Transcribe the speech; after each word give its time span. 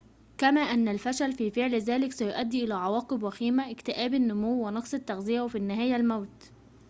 كما 0.37 0.61
أن 0.61 0.87
الفشل 0.87 1.33
في 1.33 1.51
فعل 1.51 1.75
ذلك 1.75 2.11
سيؤدي 2.11 2.63
إلى 2.63 2.73
عواقب 2.73 3.23
وخيمة 3.23 3.71
اكتئاب 3.71 4.13
النمو 4.13 4.67
ونقص 4.67 4.93
التغذية 4.93 5.41
وفي 5.41 5.57
النهاية 5.57 5.95
الموت 5.95 6.51